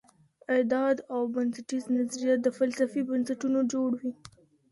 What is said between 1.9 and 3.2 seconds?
نظریات د فلسفې